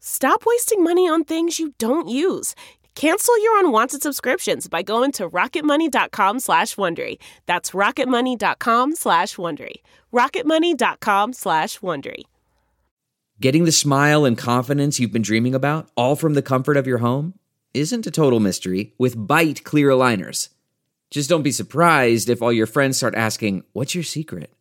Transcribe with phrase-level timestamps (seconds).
[0.00, 2.54] Stop wasting money on things you don't use.
[2.94, 7.18] Cancel your unwanted subscriptions by going to rocketmoney.com slash Wondery.
[7.46, 9.76] That's rocketmoney.com slash Wondery.
[10.12, 12.22] rocketmoney.com slash Wondery.
[13.40, 16.98] Getting the smile and confidence you've been dreaming about, all from the comfort of your
[16.98, 17.34] home,
[17.72, 20.48] isn't a total mystery with Byte clear aligners.
[21.10, 24.52] Just don't be surprised if all your friends start asking, what's your secret?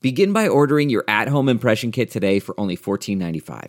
[0.00, 3.68] Begin by ordering your at-home impression kit today for only $14.95.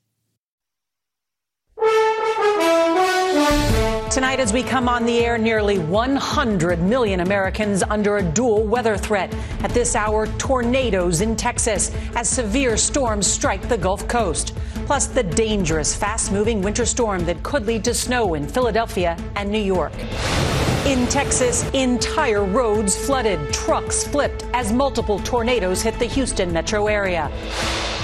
[4.11, 8.97] Tonight, as we come on the air, nearly 100 million Americans under a dual weather
[8.97, 9.33] threat.
[9.63, 14.53] At this hour, tornadoes in Texas as severe storms strike the Gulf Coast.
[14.85, 19.49] Plus, the dangerous, fast moving winter storm that could lead to snow in Philadelphia and
[19.49, 19.93] New York.
[20.85, 27.31] In Texas, entire roads flooded, trucks flipped as multiple tornadoes hit the Houston metro area.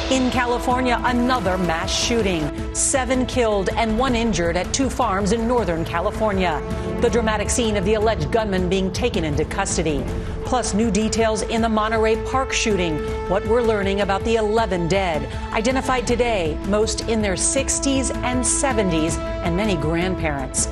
[0.10, 2.74] In California, another mass shooting.
[2.74, 6.62] Seven killed and one injured at two farms in Northern California.
[7.02, 10.06] The dramatic scene of the alleged gunman being taken into custody.
[10.46, 13.00] Plus, new details in the Monterey Park shooting.
[13.28, 19.18] What we're learning about the 11 dead, identified today, most in their 60s and 70s,
[19.18, 20.70] and many grandparents.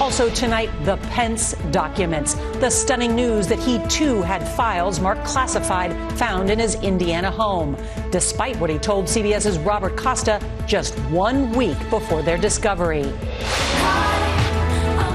[0.00, 2.34] Also tonight, the Pence documents.
[2.60, 7.76] The stunning news that he too had files marked classified found in his Indiana home,
[8.10, 13.04] despite what he told CBS's Robert Costa just one week before their discovery.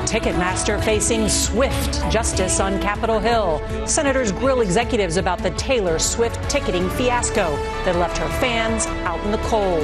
[0.08, 3.62] Ticketmaster facing swift justice on Capitol Hill.
[3.86, 9.32] Senators grill executives about the Taylor Swift ticketing fiasco that left her fans out in
[9.32, 9.84] the cold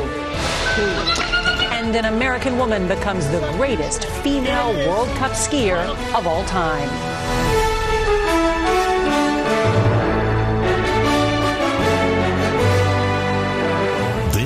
[1.89, 7.18] and an American woman becomes the greatest female World Cup skier of all time.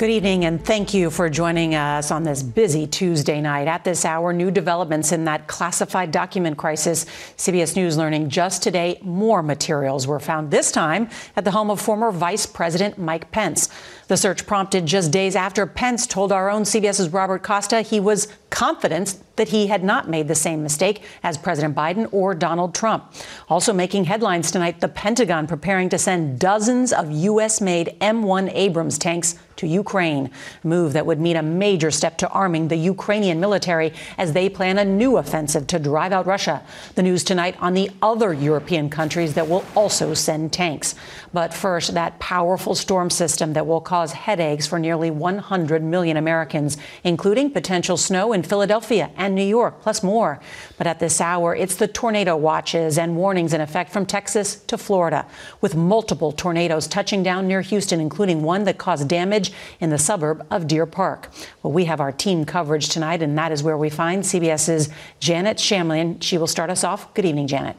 [0.00, 3.68] Good evening, and thank you for joining us on this busy Tuesday night.
[3.68, 7.04] At this hour, new developments in that classified document crisis.
[7.36, 11.82] CBS News learning just today more materials were found, this time at the home of
[11.82, 13.68] former Vice President Mike Pence.
[14.08, 18.26] The search prompted just days after Pence told our own CBS's Robert Costa he was
[18.48, 23.12] confident that he had not made the same mistake as President Biden or Donald Trump.
[23.48, 27.60] Also making headlines tonight, the Pentagon preparing to send dozens of U.S.
[27.60, 30.30] made M1 Abrams tanks to Ukraine,
[30.64, 34.48] a move that would mean a major step to arming the Ukrainian military as they
[34.48, 36.62] plan a new offensive to drive out Russia.
[36.94, 40.94] The news tonight on the other European countries that will also send tanks.
[41.34, 46.78] But first, that powerful storm system that will cause headaches for nearly 100 million Americans,
[47.04, 50.40] including potential snow in Philadelphia and New York, plus more.
[50.78, 54.78] But at this hour, it's the tornado watches and warnings in effect from Texas to
[54.78, 55.26] Florida,
[55.60, 59.49] with multiple tornadoes touching down near Houston, including one that caused damage
[59.80, 61.30] in the suburb of Deer Park.
[61.62, 64.88] Well, we have our team coverage tonight, and that is where we find CBS's
[65.18, 66.22] Janet Shamlian.
[66.22, 67.12] She will start us off.
[67.14, 67.76] Good evening, Janet.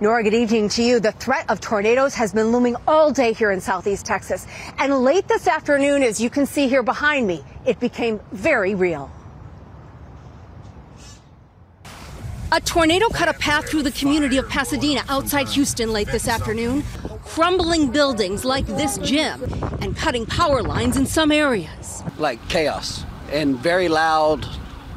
[0.00, 1.00] Norah, good evening to you.
[1.00, 4.46] The threat of tornadoes has been looming all day here in southeast Texas.
[4.78, 9.10] And late this afternoon, as you can see here behind me, it became very real.
[12.50, 16.82] A tornado cut a path through the community of Pasadena outside Houston late this afternoon,
[17.28, 19.42] crumbling buildings like this gym
[19.80, 22.02] and cutting power lines in some areas.
[22.16, 24.46] Like chaos and very loud.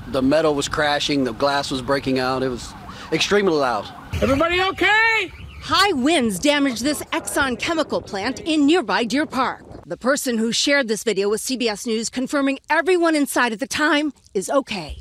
[0.08, 2.42] The metal was crashing, the glass was breaking out.
[2.42, 2.74] It was
[3.12, 3.88] extremely loud.
[4.22, 5.32] Everybody okay?
[5.62, 9.64] High winds damaged this Exxon chemical plant in nearby Deer Park.
[9.86, 14.14] The person who shared this video with CBS News confirming everyone inside at the time
[14.34, 14.98] is okay.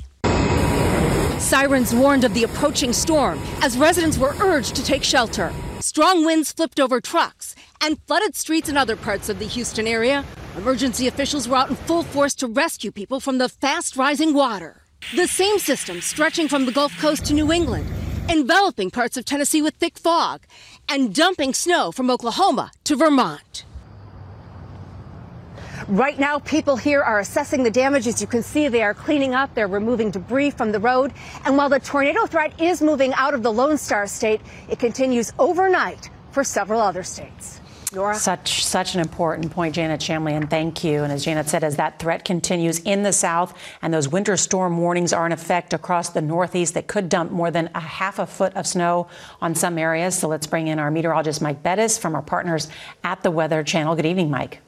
[1.39, 5.51] Sirens warned of the approaching storm as residents were urged to take shelter.
[5.91, 10.23] Strong winds flipped over trucks and flooded streets in other parts of the Houston area.
[10.55, 14.83] Emergency officials were out in full force to rescue people from the fast rising water.
[15.13, 17.87] The same system stretching from the Gulf Coast to New England,
[18.29, 20.43] enveloping parts of Tennessee with thick fog,
[20.87, 23.65] and dumping snow from Oklahoma to Vermont.
[25.87, 28.07] Right now, people here are assessing the damage.
[28.07, 29.53] As you can see, they are cleaning up.
[29.55, 31.13] They're removing debris from the road.
[31.45, 35.33] And while the tornado threat is moving out of the Lone Star State, it continues
[35.39, 37.59] overnight for several other states.
[37.93, 38.15] Norah?
[38.15, 41.03] Such such an important point, Janet Shamlian, and thank you.
[41.03, 44.77] And as Janet said, as that threat continues in the south and those winter storm
[44.77, 48.25] warnings are in effect across the northeast that could dump more than a half a
[48.25, 49.07] foot of snow
[49.41, 50.17] on some areas.
[50.17, 52.69] So let's bring in our meteorologist Mike Bettes, from our partners
[53.03, 53.95] at the Weather Channel.
[53.95, 54.61] Good evening, Mike.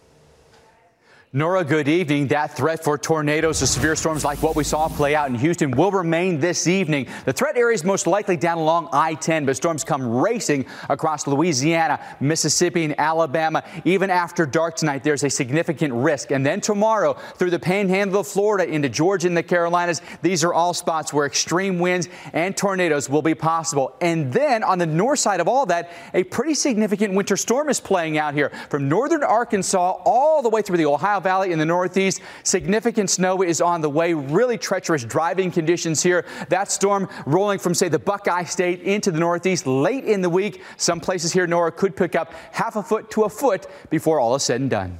[1.35, 2.27] Norah, good evening.
[2.27, 5.71] That threat for tornadoes or severe storms like what we saw play out in Houston
[5.71, 7.07] will remain this evening.
[7.25, 11.25] The threat area is most likely down along I 10, but storms come racing across
[11.25, 13.63] Louisiana, Mississippi, and Alabama.
[13.83, 16.29] Even after dark tonight, there's a significant risk.
[16.29, 20.53] And then tomorrow, through the panhandle of Florida into Georgia and the Carolinas, these are
[20.53, 23.95] all spots where extreme winds and tornadoes will be possible.
[24.01, 27.79] And then on the north side of all that, a pretty significant winter storm is
[27.79, 31.65] playing out here from northern Arkansas all the way through the Ohio Valley in the
[31.65, 32.21] Northeast.
[32.43, 34.13] Significant snow is on the way.
[34.13, 36.25] Really treacherous driving conditions here.
[36.49, 40.61] That storm rolling from, say, the Buckeye State into the Northeast late in the week.
[40.77, 44.35] Some places here, Norah, could pick up half a foot to a foot before all
[44.35, 44.99] is said and done.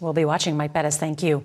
[0.00, 1.44] We'll be watching, Mike Bettes, Thank you.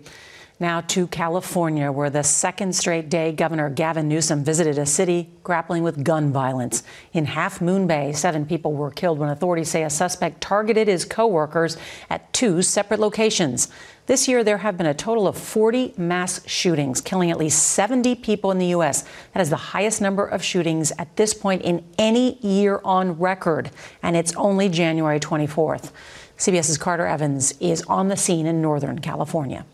[0.57, 5.83] Now to California, where the second straight day Governor Gavin Newsom visited a city grappling
[5.83, 6.81] with gun violence.
[7.11, 11.03] In Half Moon Bay, seven people were killed when authorities say a suspect targeted his
[11.03, 11.75] coworkers
[12.09, 13.67] at two separate locations.
[14.05, 18.15] This year, there have been a total of 40 mass shootings, killing at least 70
[18.15, 19.03] people in the U.S.
[19.33, 23.71] That is the highest number of shootings at this point in any year on record,
[24.01, 25.91] and it's only January 24th.
[26.37, 29.65] CBS's Carter Evans is on the scene in Northern California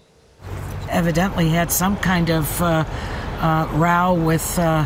[0.91, 2.85] evidently had some kind of uh,
[3.39, 4.85] uh, row with uh,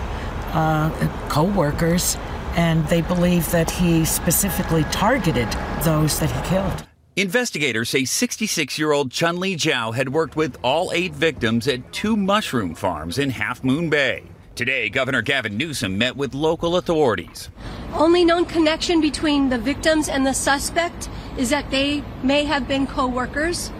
[0.53, 2.17] uh, co-workers,
[2.55, 5.51] and they believe that he specifically targeted
[5.83, 6.85] those that he killed.
[7.17, 11.93] Investigators say 66 year old Chun Li Zhao had worked with all eight victims at
[11.93, 14.23] two mushroom farms in Half Moon Bay.
[14.55, 17.49] Today, Governor Gavin Newsom met with local authorities.
[17.93, 22.87] Only known connection between the victims and the suspect is that they may have been
[22.87, 23.71] co workers.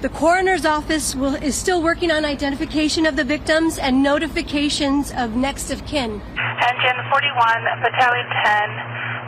[0.00, 5.36] The coroner's office will, is still working on identification of the victims and notifications of
[5.36, 6.12] next of kin.
[6.12, 8.70] Engine 41, Battalion 10,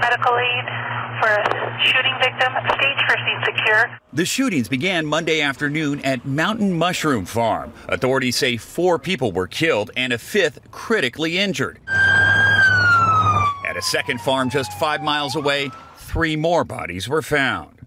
[0.00, 0.64] medical aid
[1.20, 3.98] for a shooting victim, stage first secure.
[4.14, 7.74] The shootings began Monday afternoon at Mountain Mushroom Farm.
[7.88, 11.80] Authorities say four people were killed and a fifth critically injured.
[11.88, 17.78] At a second farm just five miles away, three more bodies were found.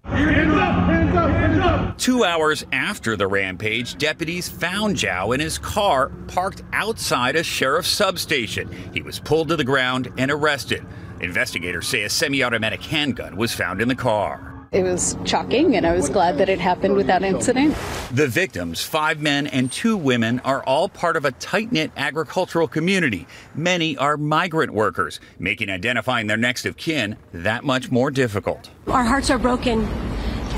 [1.98, 7.90] Two hours after the rampage, deputies found Zhao in his car parked outside a sheriff's
[7.90, 8.70] substation.
[8.94, 10.86] He was pulled to the ground and arrested.
[11.22, 14.68] Investigators say a semi automatic handgun was found in the car.
[14.74, 17.74] It was shocking, and I was glad that it happened without incident.
[18.12, 22.68] The victims, five men and two women, are all part of a tight knit agricultural
[22.68, 23.26] community.
[23.56, 28.70] Many are migrant workers, making identifying their next of kin that much more difficult.
[28.88, 29.88] Our hearts are broken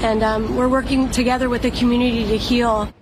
[0.03, 2.93] and um, we're working together with the community to heal.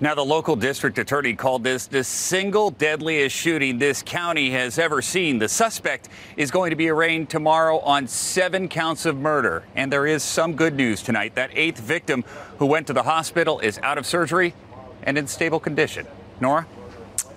[0.00, 5.02] Now, the local district attorney called this the single deadliest shooting this county has ever
[5.02, 5.38] seen.
[5.38, 9.64] The suspect is going to be arraigned tomorrow on seven counts of murder.
[9.74, 11.34] And there is some good news tonight.
[11.34, 12.24] That eighth victim
[12.58, 14.54] who went to the hospital is out of surgery
[15.02, 16.06] and in stable condition.
[16.40, 16.66] Norah?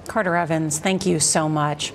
[0.08, 1.94] Carter Evans, thank you so much.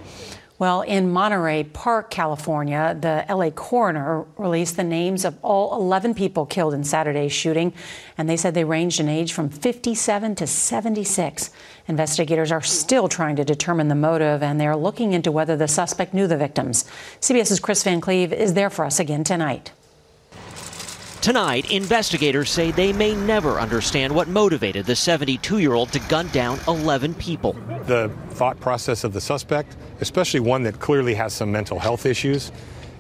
[0.59, 6.47] Well, in Monterey Park, California, the LA coroner released the names of all 11 people
[6.47, 7.75] killed in Saturday's shooting,
[8.17, 11.51] and they said they ranged in age from 57 to 76.
[11.89, 16.15] Investigators are still trying to determine the motive, and they're looking into whether the suspect
[16.15, 16.87] knew the victims.
[17.21, 19.73] CBS's Chris Van Cleave is there for us again tonight.
[21.27, 26.29] Tonight, investigators say they may never understand what motivated the 72 year old to gun
[26.29, 27.55] down 11 people.
[27.87, 32.53] The thought process of the suspect, especially one that clearly has some mental health issues,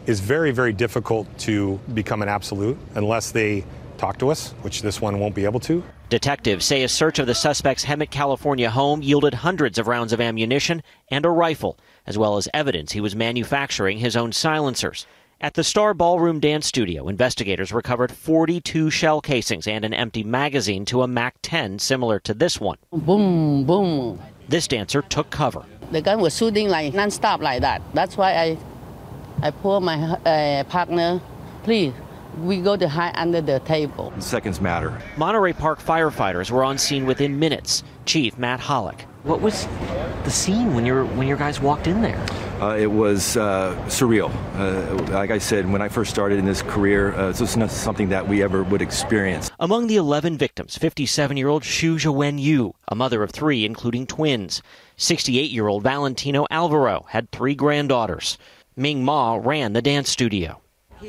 [0.06, 3.64] is very, very difficult to become an absolute unless they
[3.96, 5.84] talk to us, which this one won't be able to.
[6.08, 10.20] Detectives say a search of the suspect's Hemet, California home yielded hundreds of rounds of
[10.20, 11.78] ammunition and a rifle,
[12.08, 15.06] as well as evidence he was manufacturing his own silencers.
[15.38, 20.86] At the Star Ballroom Dance Studio, investigators recovered 42 shell casings and an empty magazine
[20.86, 22.78] to a MAC 10 similar to this one.
[22.90, 24.18] Boom, boom.
[24.48, 25.66] This dancer took cover.
[25.92, 27.82] The gun was shooting like non-stop like that.
[27.92, 28.58] That's why I,
[29.42, 31.20] I pulled my uh, partner,
[31.64, 31.92] please,
[32.38, 34.14] we go to hide under the table.
[34.18, 34.98] Seconds matter.
[35.18, 37.82] Monterey Park firefighters were on scene within minutes.
[38.06, 39.02] Chief Matt Hollick.
[39.22, 39.68] What was
[40.24, 42.24] the scene when your when your guys walked in there?
[42.60, 44.32] Uh, it was uh, surreal.
[44.54, 47.70] Uh, like I said, when I first started in this career, uh, this was not
[47.70, 49.50] something that we ever would experience.
[49.60, 54.62] Among the 11 victims, 57-year-old Xiujuan Yu, a mother of three, including twins.
[54.96, 58.38] 68-year-old Valentino Alvero had three granddaughters.
[58.74, 60.60] Ming Ma ran the dance studio.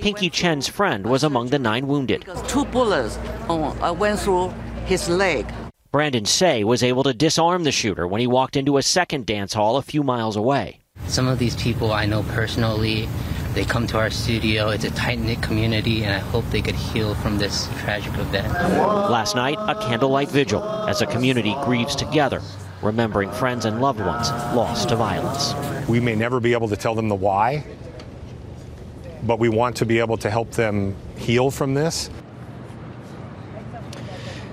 [0.01, 2.25] Pinky Chen's friend was among the nine wounded.
[2.47, 3.17] Two bullets
[3.49, 4.53] uh, went through
[4.85, 5.45] his leg.
[5.91, 9.53] Brandon Tsay was able to disarm the shooter when he walked into a second dance
[9.53, 10.81] hall a few miles away.
[11.05, 13.07] Some of these people I know personally.
[13.53, 14.69] They come to our studio.
[14.69, 18.53] It's a tight knit community, and I hope they could heal from this tragic event.
[18.53, 22.41] Last night, a candlelight vigil as a community grieves together,
[22.83, 25.55] remembering friends and loved ones lost to violence.
[25.87, 27.65] We may never be able to tell them the why,
[29.23, 32.11] but we want to be able to help them heal from this.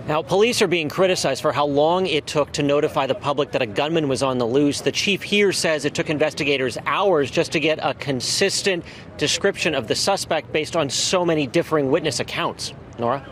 [0.07, 3.63] Now, police are being criticized for how long it took to notify the public that
[3.63, 4.83] a gunman was on the loose.
[4.83, 8.85] The chief here says it took investigators hours just to get a consistent
[9.17, 12.75] description of the suspect based on so many differing witness accounts.
[12.99, 13.27] Norah?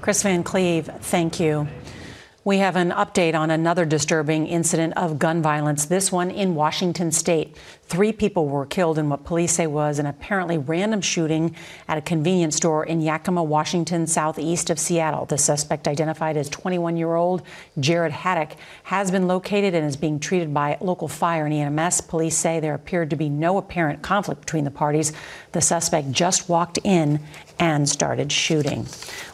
[0.00, 1.68] Chris Van Cleave, thank you.
[2.42, 7.12] We have an update on another disturbing incident of gun violence, this one in Washington
[7.12, 7.56] state.
[7.92, 11.54] Three people were killed in what police say was an apparently random shooting
[11.86, 15.26] at a convenience store in Yakima, Washington, southeast of Seattle.
[15.26, 17.42] The suspect, identified as 21 year old
[17.78, 22.00] Jarid Haddock, has been located and is being treated by local fire and EMS.
[22.00, 25.12] Police say there appeared to be no apparent conflict between the parties.
[25.52, 27.20] The suspect just walked in
[27.58, 28.86] and started shooting.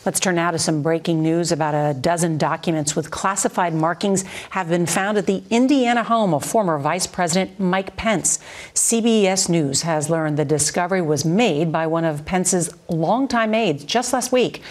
[0.05, 4.69] Let's turn now to some breaking news about a dozen documents with classified markings have
[4.69, 8.41] been found at the Indiana home of former Vice President Mike Pence.
[8.75, 14.13] CBS News has learned the discovery was made by one of Pence's longtime aides just
[14.13, 14.63] last week.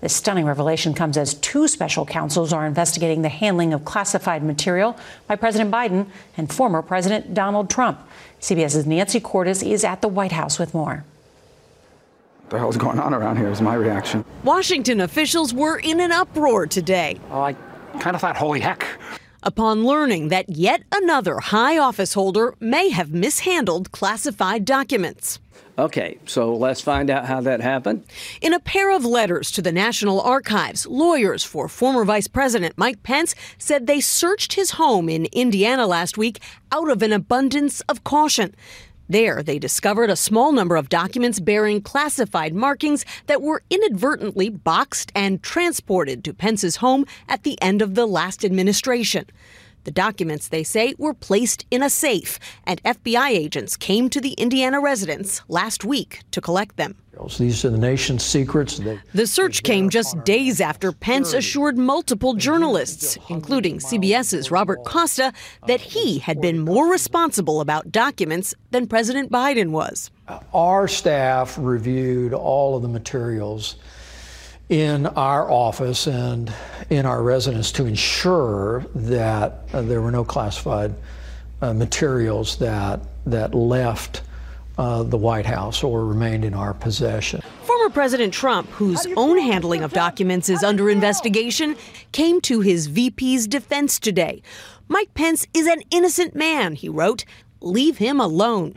[0.00, 4.96] This stunning revelation comes as two special counsels are investigating the handling of classified material
[5.26, 7.98] by President Biden and former President Donald Trump.
[8.40, 11.04] CBS's Nancy Cordes is at the White House with more.
[12.42, 14.24] What the hell's going on around here is my reaction.
[14.44, 17.18] Washington officials were in an uproar today.
[17.30, 17.54] Oh, I
[17.98, 18.86] kind of thought, holy heck
[19.42, 25.38] upon learning that yet another high office holder may have mishandled classified documents.
[25.78, 28.04] Okay, so let's find out how that happened.
[28.40, 33.02] In a pair of letters to the National Archives, lawyers for former Vice President Mike
[33.02, 36.40] Pence said they searched his home in Indiana last week
[36.72, 38.54] out of an abundance of caution.
[39.08, 45.12] There, they discovered a small number of documents bearing classified markings that were inadvertently boxed
[45.14, 49.26] and transported to Pence's home at the end of the last administration.
[49.86, 54.32] The documents, they say, were placed in a safe, and FBI agents came to the
[54.32, 56.96] Indiana residence last week to collect them.
[57.38, 58.78] These are the nation's secrets.
[58.78, 65.26] They, the search came just days after Pence assured multiple journalists, including CBS's Robert Costa,
[65.26, 70.10] uh, that he had been more responsible about documents than President Biden was.
[70.26, 73.76] Uh, our staff reviewed all of the materials
[74.68, 76.52] in our office and
[76.90, 80.94] in our residence to ensure that uh, there were no classified
[81.62, 84.22] uh, materials that that left
[84.78, 87.40] uh, the White House or remained in our possession.
[87.62, 91.76] Former President Trump, whose own handling of documents is under investigation,
[92.12, 94.42] came to his VP's defense today.
[94.88, 97.24] Mike Pence is an innocent man, he wrote.
[97.60, 98.74] Leave him alone.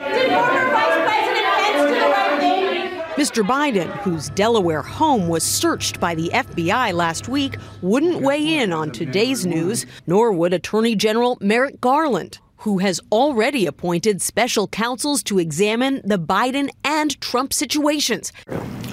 [3.19, 3.45] Mr.
[3.45, 8.91] Biden, whose Delaware home was searched by the FBI last week, wouldn't weigh in on
[8.91, 15.39] today's news, nor would Attorney General Merrick Garland who has already appointed special counsels to
[15.39, 18.33] examine the Biden and Trump situations.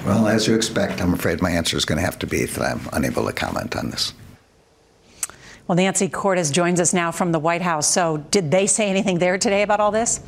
[0.04, 2.62] Well, as you expect, I'm afraid my answer is going to have to be that
[2.62, 4.12] I'm unable to comment on this.
[5.66, 7.88] Well, Nancy Cordes joins us now from the White House.
[7.88, 10.20] So, did they say anything there today about all this?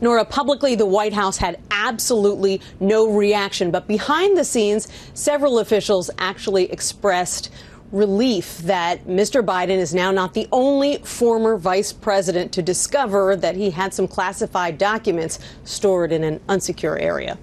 [0.00, 3.70] Norah, publicly, the White House had absolutely no reaction.
[3.70, 7.50] But behind the scenes, several officials actually expressed
[7.92, 9.44] relief that Mr.
[9.44, 14.08] Biden is now not the only former vice president to discover that he had some
[14.08, 17.38] classified documents stored in an unsecure area.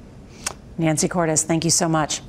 [0.78, 2.22] Nancy Cordes, thank you so much.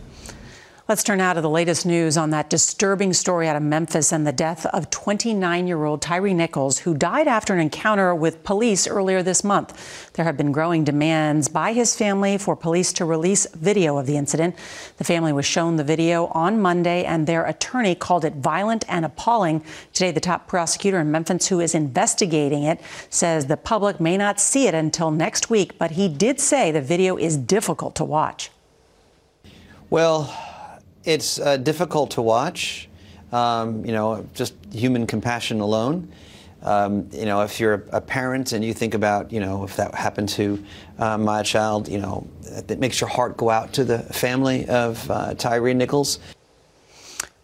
[0.87, 4.27] Let's turn now to the latest news on that disturbing story out of Memphis and
[4.27, 8.87] the death of 29 year old Tyre Nichols, who died after an encounter with police
[8.87, 10.13] earlier this month.
[10.13, 14.19] There have been growing demands by his family for police to release video of the
[14.19, 14.57] incident.
[14.99, 19.07] The family was shown the video on Monday, and their attorney called it violent and
[19.07, 19.65] appalling.
[19.95, 24.39] Today, the top prosecutor in Memphis, who is investigating it, says the public may not
[24.39, 28.51] see it until next week, but he did say the video is difficult to watch.
[29.89, 30.54] Well,
[31.05, 32.89] it's uh, difficult to watch.
[33.33, 36.13] Um, you know, just human compassion alone.
[36.63, 39.95] Um, you know, if you're a parent and you think about, you know, if that
[39.95, 40.65] happened to
[40.99, 45.11] uh, my child, you know, it makes your heart go out to the family of
[45.11, 46.21] uh, Tyre Nichols.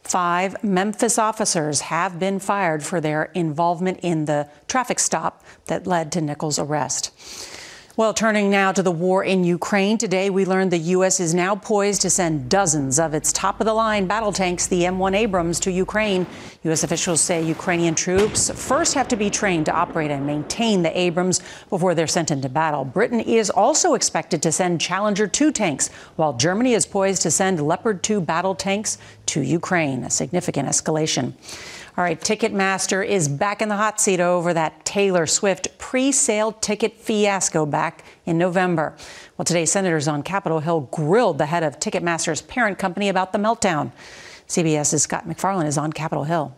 [0.03, 6.11] Five Memphis officers have been fired for their involvement in the traffic stop that led
[6.13, 7.13] to Nichols' arrest.
[7.97, 11.19] Well, turning now to the war in Ukraine, today we learned the U.S.
[11.19, 14.83] is now poised to send dozens of its top of the line battle tanks, the
[14.83, 16.25] M1 Abrams, to Ukraine.
[16.63, 16.85] U.S.
[16.85, 21.41] officials say Ukrainian troops first have to be trained to operate and maintain the Abrams
[21.69, 22.85] before they're sent into battle.
[22.85, 27.61] Britain is also expected to send Challenger 2 tanks, while Germany is poised to send
[27.61, 31.33] Leopard 2 battle tanks to Ukraine, a significant escalation.
[31.97, 36.53] All right, Ticketmaster is back in the hot seat over that Taylor Swift pre sale
[36.53, 38.95] ticket fiasco back in November.
[39.37, 43.39] Well, today, senators on Capitol Hill grilled the head of Ticketmaster's parent company about the
[43.39, 43.91] meltdown.
[44.47, 46.55] CBS's Scott MacFarlane is on Capitol Hill.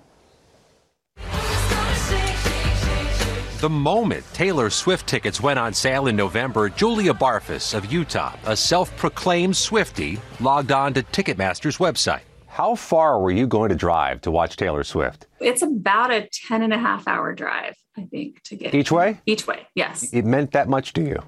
[3.61, 8.57] The moment Taylor Swift tickets went on sale in November, Julia Barfus of Utah, a
[8.57, 12.23] self proclaimed Swiftie, logged on to Ticketmaster's website.
[12.53, 15.27] How far were you going to drive to watch Taylor Swift?
[15.41, 19.23] It's about a 10 and a half hour drive, I think, to get each way?
[19.25, 20.13] Each way, yes.
[20.13, 21.23] It meant that much to you?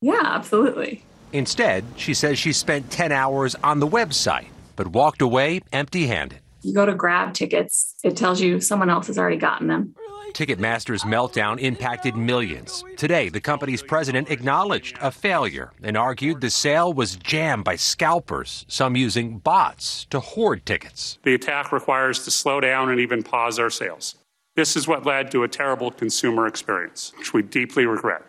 [0.00, 1.02] Yeah, absolutely.
[1.32, 6.38] Instead, she says she spent 10 hours on the website, but walked away empty handed.
[6.62, 9.96] You go to grab tickets, it tells you someone else has already gotten them.
[10.32, 12.84] Ticketmaster's meltdown impacted millions.
[12.96, 18.64] Today, the company's president acknowledged a failure and argued the sale was jammed by scalpers,
[18.68, 21.18] some using bots to hoard tickets.
[21.22, 24.16] The attack requires to slow down and even pause our sales.
[24.56, 28.22] This is what led to a terrible consumer experience, which we deeply regret.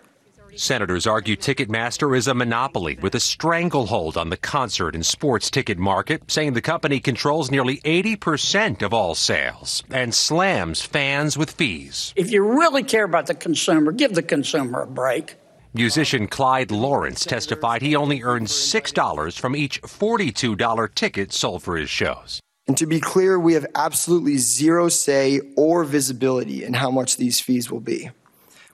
[0.55, 5.77] Senators argue Ticketmaster is a monopoly with a stranglehold on the concert and sports ticket
[5.77, 12.13] market, saying the company controls nearly 80% of all sales and slams fans with fees.
[12.15, 15.35] If you really care about the consumer, give the consumer a break.
[15.73, 21.89] Musician Clyde Lawrence testified he only earns $6 from each $42 ticket sold for his
[21.89, 22.39] shows.
[22.67, 27.39] And to be clear, we have absolutely zero say or visibility in how much these
[27.39, 28.11] fees will be.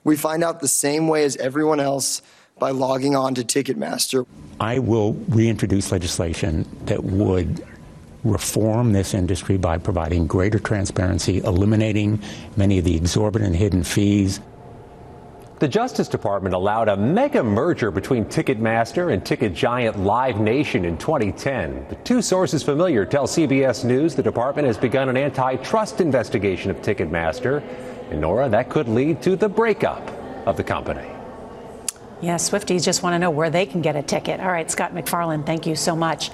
[0.06, 2.22] We find out the same way as everyone else
[2.60, 4.24] by logging on to Ticketmaster.
[4.60, 7.66] I will reintroduce legislation that would
[8.22, 12.22] reform this industry by providing greater transparency, eliminating
[12.56, 14.38] many of the exorbitant hidden fees.
[15.58, 20.98] The Justice Department allowed a mega merger between Ticketmaster and ticket giant Live Nation in
[20.98, 21.86] 2010.
[21.88, 26.76] The two sources familiar tell CBS News the department has begun an antitrust investigation of
[26.82, 27.64] Ticketmaster.
[28.10, 30.10] And Norah, that could lead to the breakup
[30.46, 31.08] of the company.
[32.20, 34.40] Yes, Swifties just want to know where they can get a ticket.
[34.40, 36.30] All right, Scott MacFarlane, thank you so much.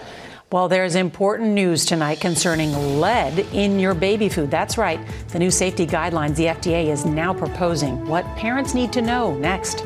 [0.52, 4.50] Well, there's important news tonight concerning lead in your baby food.
[4.50, 5.00] That's right.
[5.28, 8.06] The new safety guidelines the FDA is now proposing.
[8.06, 9.82] What parents need to know next.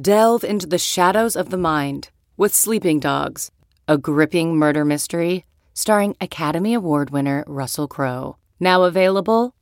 [0.00, 3.52] Delve into the shadows of the mind with Sleeping Dogs,
[3.86, 8.36] a gripping murder mystery starring Academy Award winner Russell Crowe.
[8.58, 9.54] Now available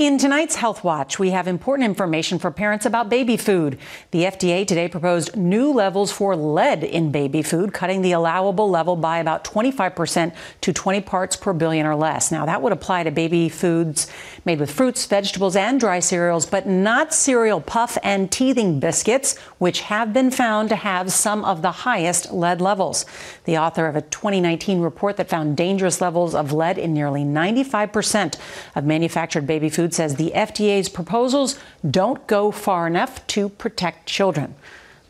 [0.00, 3.76] In tonight's Health Watch, we have important information for parents about baby food.
[4.12, 8.96] The FDA today proposed new levels for lead in baby food, cutting the allowable level
[8.96, 12.32] by about 25% to 20 parts per billion or less.
[12.32, 14.10] Now, that would apply to baby foods
[14.46, 19.82] made with fruits, vegetables, and dry cereals, but not cereal puff and teething biscuits, which
[19.82, 23.04] have been found to have some of the highest lead levels.
[23.44, 28.38] The author of a 2019 report that found dangerous levels of lead in nearly 95%
[28.74, 34.54] of manufactured baby says the FDA's proposals don't go far enough to protect children.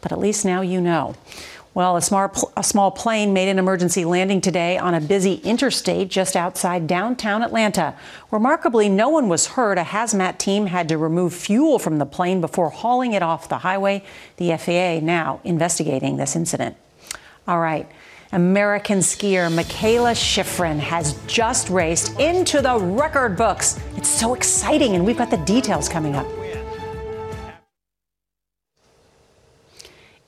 [0.01, 1.15] But at least now you know.
[1.73, 6.09] Well, a small, a small plane made an emergency landing today on a busy interstate
[6.09, 7.95] just outside downtown Atlanta.
[8.33, 9.79] Remarkably, no one was hurt.
[9.79, 13.59] A hazmat team had to remove fuel from the plane before hauling it off the
[13.59, 14.03] highway.
[14.37, 16.77] The FAA now investigating this incident.
[17.47, 17.89] All right.
[18.33, 23.81] American skier Mikaela Shiffrin has just raced into the record books.
[23.97, 26.29] It's so exciting, and we've got the details coming up.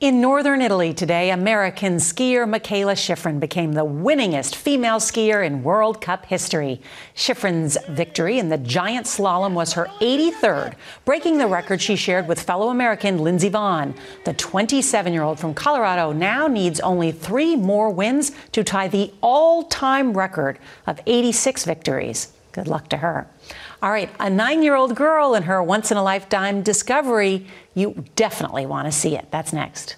[0.03, 6.01] In northern Italy today, American skier Mikaela Shiffrin became the winningest female skier in World
[6.01, 6.81] Cup history.
[7.15, 12.43] Shiffrin's victory in the giant slalom was her 83rd, breaking the record she shared with
[12.43, 13.97] fellow American Lindsey Vonn.
[14.25, 19.13] The 27 year old from Colorado now needs only three more wins to tie the
[19.21, 22.33] all time record of 86 victories.
[22.51, 23.29] Good luck to her.
[23.83, 27.47] All right, a nine year old girl and her once in a lifetime discovery.
[27.75, 29.27] You definitely want to see it.
[29.33, 29.97] That's next.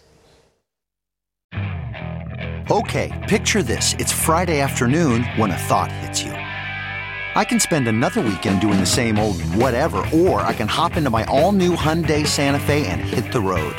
[2.71, 3.93] Okay, picture this.
[3.99, 6.33] It's Friday afternoon when a thought hits you.
[6.33, 11.11] I can spend another weekend doing the same old whatever, or I can hop into
[11.11, 13.77] my all new Hyundai Santa Fe and hit the road.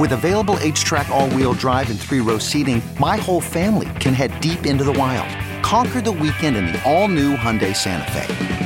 [0.00, 4.40] With available HTRAC, all wheel drive, and three row seating, my whole family can head
[4.40, 5.30] deep into the wild.
[5.62, 8.65] Conquer the weekend in the all new Hyundai Santa Fe.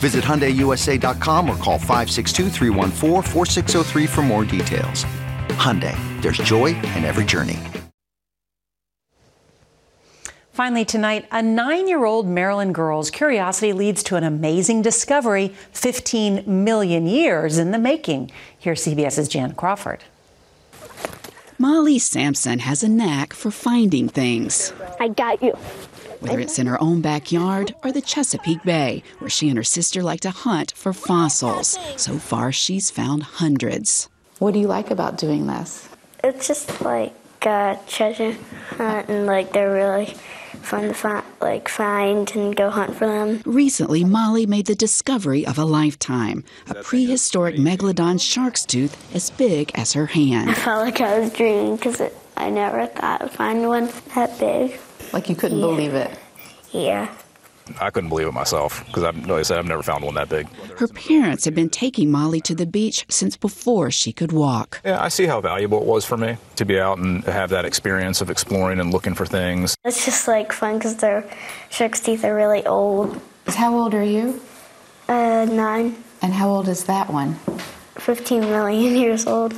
[0.00, 2.48] Visit HyundaiUSA.com or call 562
[4.06, 5.04] for more details.
[5.60, 7.58] Hyundai, there's joy in every journey.
[10.52, 16.64] Finally, tonight, a nine year old Maryland girl's curiosity leads to an amazing discovery 15
[16.64, 18.30] million years in the making.
[18.58, 20.02] Here's CBS's Jan Crawford.
[21.58, 24.72] Molly Sampson has a knack for finding things.
[24.98, 25.54] I got you
[26.20, 30.02] whether it's in her own backyard or the Chesapeake Bay, where she and her sister
[30.02, 31.78] like to hunt for fossils.
[31.96, 34.08] So far, she's found hundreds.
[34.38, 35.88] What do you like about doing this?
[36.22, 38.36] It's just like uh, treasure
[38.76, 40.14] hunt, and like they're really
[40.62, 43.42] fun to find, like find and go hunt for them.
[43.44, 49.72] Recently, Molly made the discovery of a lifetime: a prehistoric megalodon shark's tooth as big
[49.74, 50.50] as her hand.
[50.50, 52.02] I felt like I was dreaming because
[52.36, 54.78] I never thought I'd find one that big.
[55.12, 55.66] Like you couldn't yeah.
[55.66, 56.18] believe it.
[56.72, 57.14] Yeah.
[57.78, 60.48] I couldn't believe it myself because, like I said, I've never found one that big.
[60.78, 64.80] Her parents had been taking Molly to the beach since before she could walk.
[64.84, 67.64] Yeah, I see how valuable it was for me to be out and have that
[67.64, 69.76] experience of exploring and looking for things.
[69.84, 71.30] It's just like fun because their
[71.70, 73.20] shark's teeth are really old.
[73.46, 74.40] How old are you?
[75.08, 75.96] Uh, nine.
[76.22, 77.34] And how old is that one?
[77.98, 79.54] 15 million years old.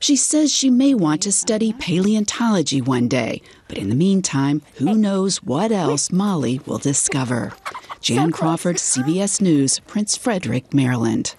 [0.00, 4.94] She says she may want to study paleontology one day, but in the meantime, who
[4.94, 7.52] knows what else Molly will discover.
[8.00, 11.34] Jan Crawford, CBS News, Prince Frederick, Maryland.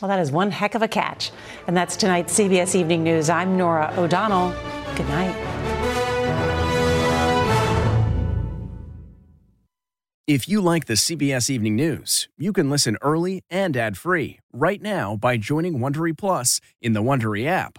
[0.00, 1.30] Well, that is one heck of a catch.
[1.66, 3.28] And that's tonight's CBS Evening News.
[3.30, 4.54] I'm Norah O'Donnell.
[4.94, 5.34] Good night.
[10.26, 15.16] If you like the CBS Evening News, you can listen early and ad-free right now
[15.16, 17.78] by joining Wondery Plus in the Wondery app